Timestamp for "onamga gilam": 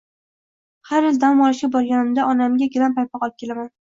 2.31-2.97